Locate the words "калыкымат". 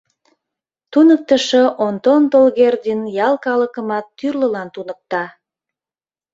3.45-4.05